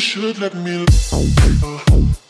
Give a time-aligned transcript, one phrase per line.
[0.00, 0.86] should let me.
[1.10, 2.29] Baby,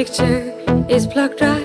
[0.00, 0.54] picture
[0.88, 1.59] is plugged right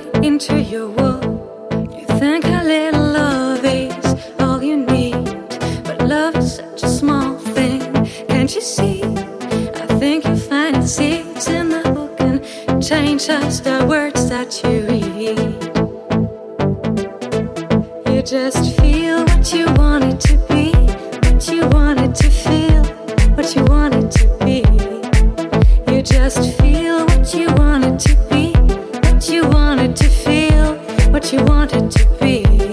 [31.89, 32.64] to be.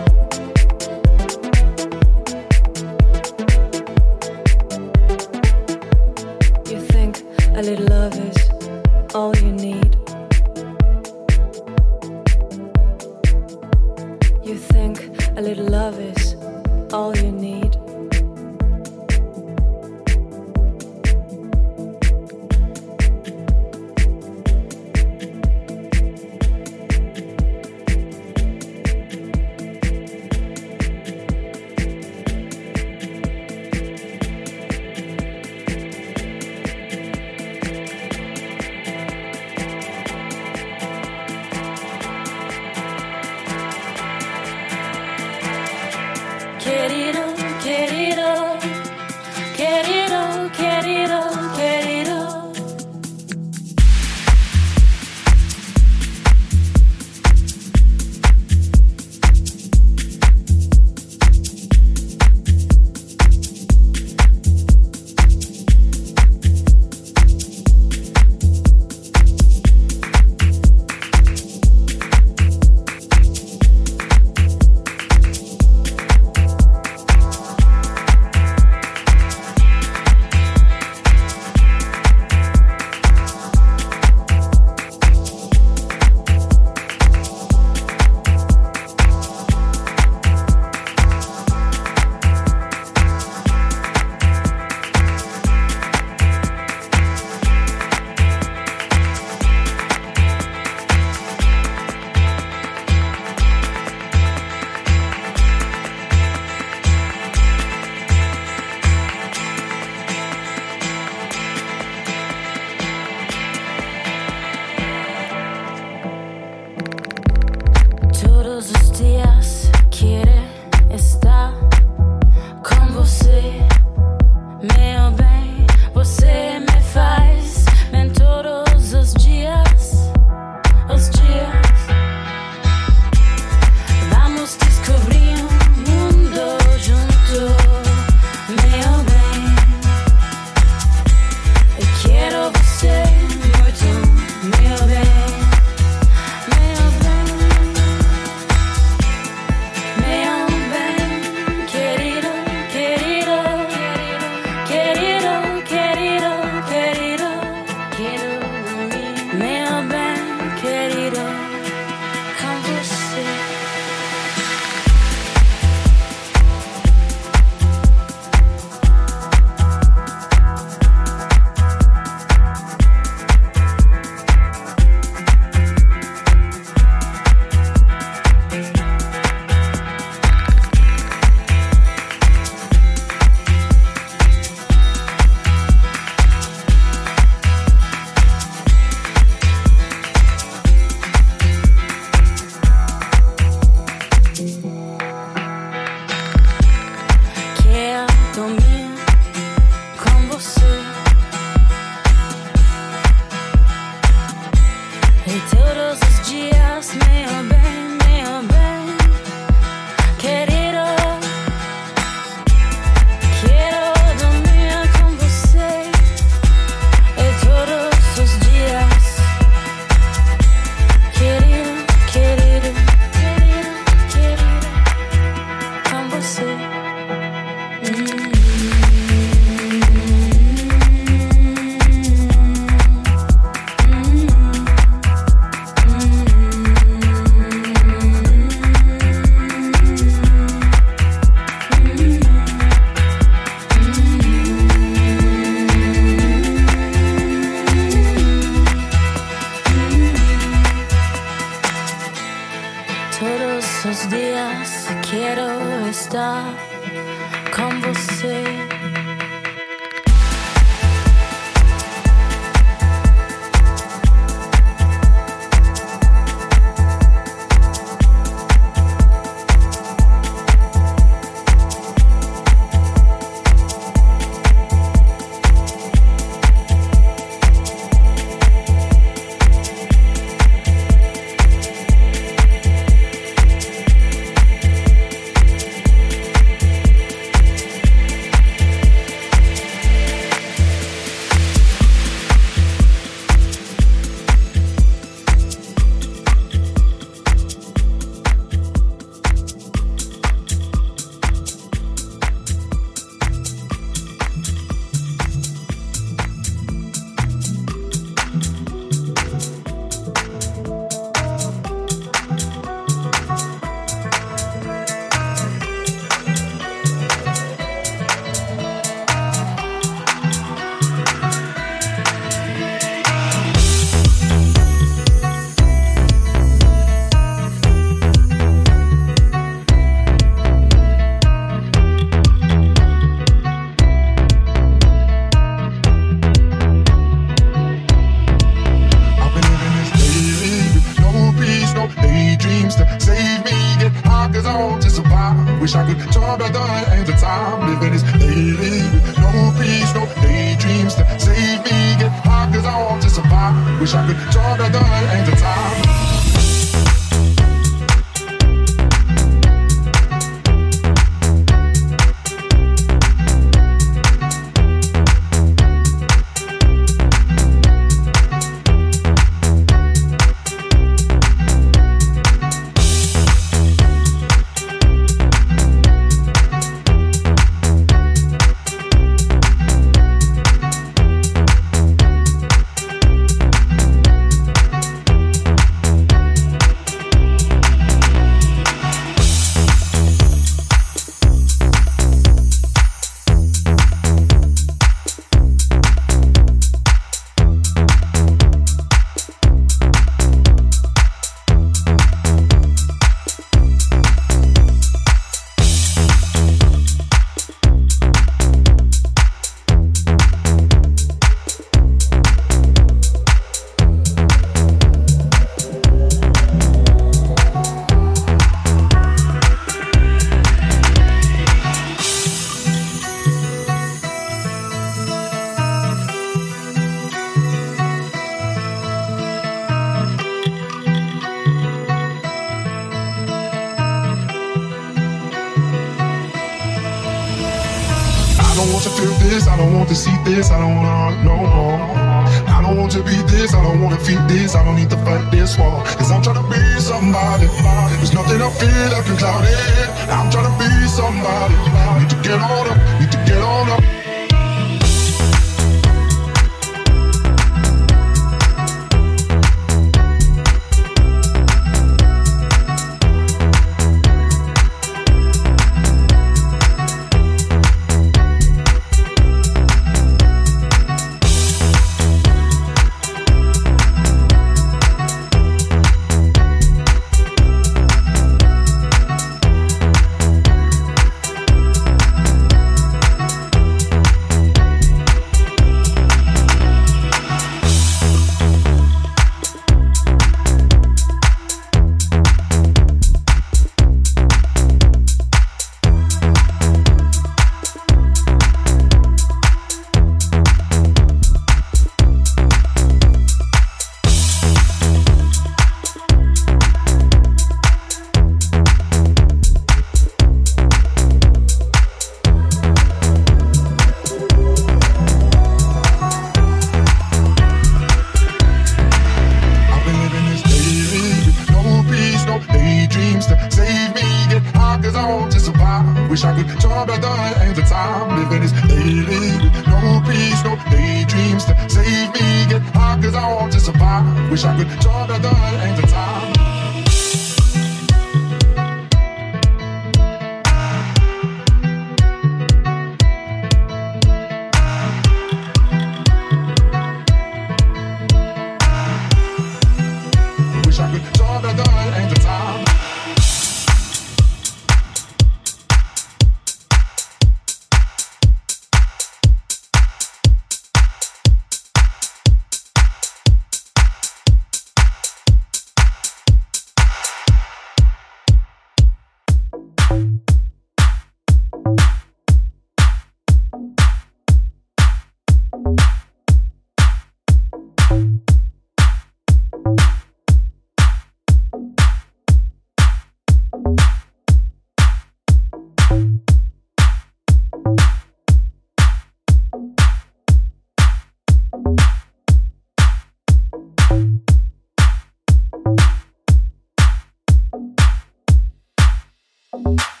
[599.53, 600.00] you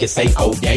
[0.00, 0.69] you say, oh yeah,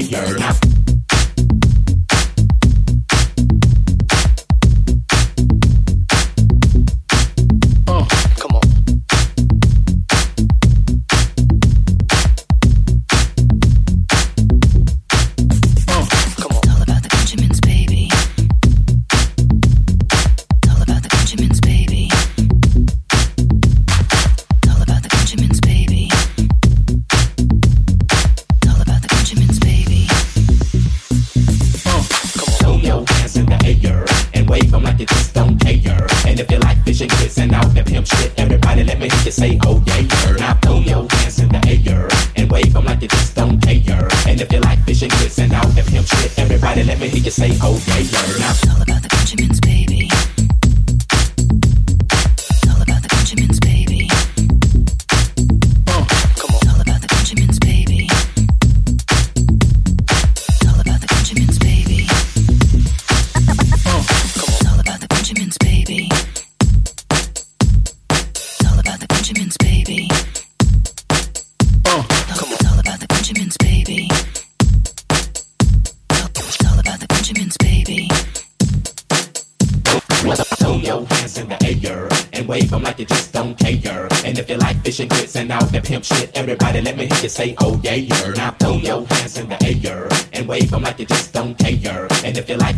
[87.29, 90.99] say, oh yeah, you're now throw your hands in the air and wave them like
[90.99, 92.07] you just don't care.
[92.23, 92.72] And if you like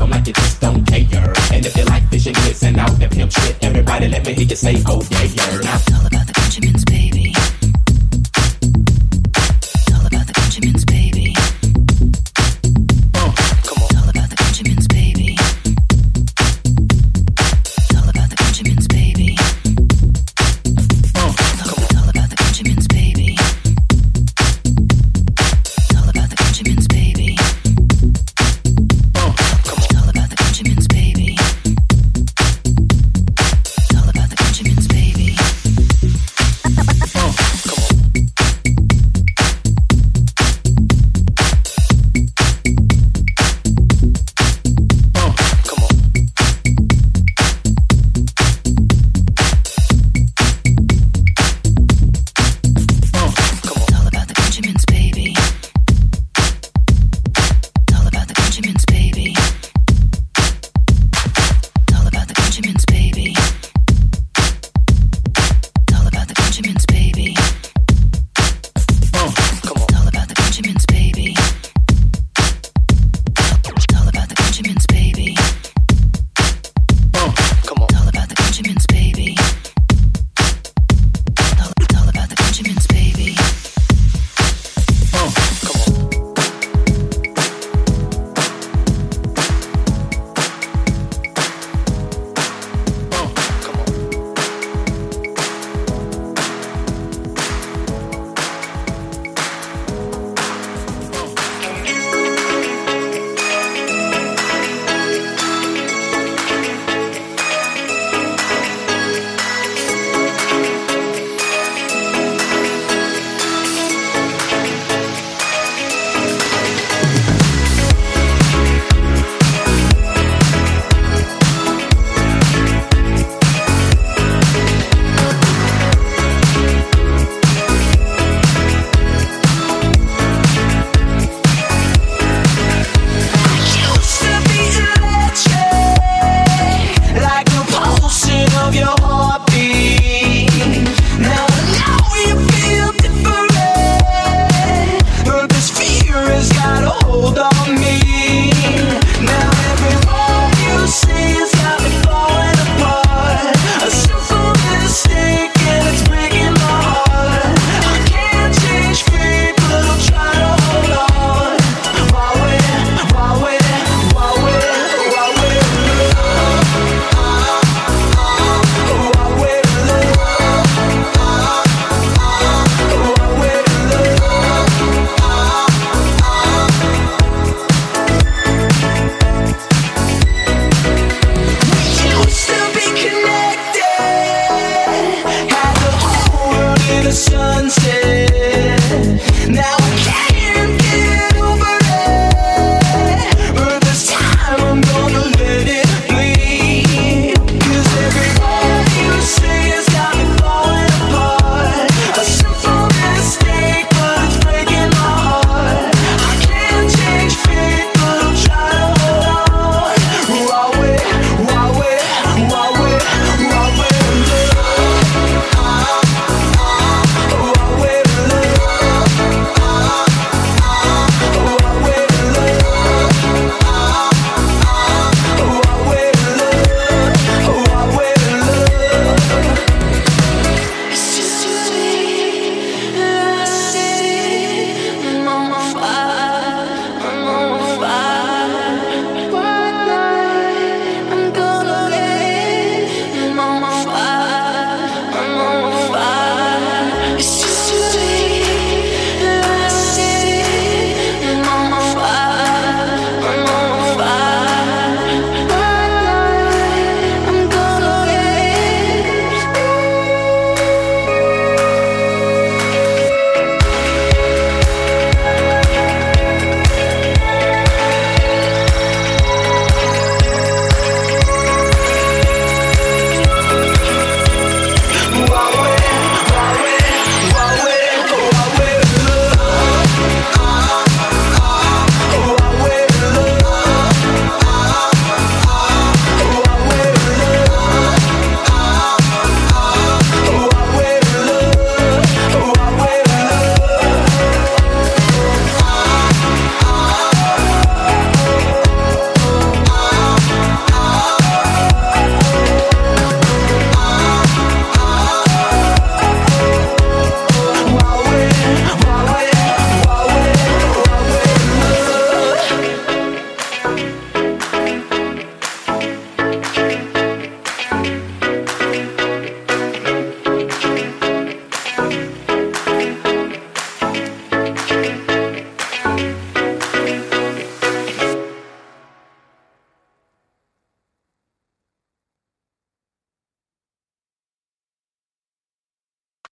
[0.00, 0.34] keep 'em like it?
[0.34, 1.32] just don't care.
[1.52, 3.56] And if they like this, listen out that pimp shit.
[3.62, 5.76] Everybody let me hear you say, oh yeah, yeah.
[5.76, 7.19] It's all about the Benjamins, baby.